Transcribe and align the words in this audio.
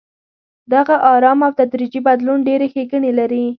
دغه 0.73 0.95
ارام 1.13 1.39
او 1.45 1.51
تدریجي 1.59 1.99
بدلون 2.07 2.39
ډېرې 2.47 2.67
ښېګڼې 2.73 3.11
لري. 3.19 3.45